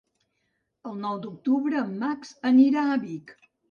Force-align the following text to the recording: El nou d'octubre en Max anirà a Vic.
El 0.93 0.95
nou 1.03 1.21
d'octubre 1.27 1.79
en 1.85 1.95
Max 2.03 2.37
anirà 2.55 2.91
a 2.97 3.03
Vic. 3.09 3.41